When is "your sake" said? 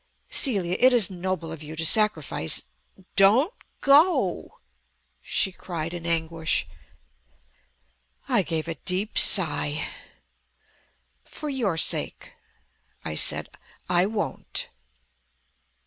11.51-12.31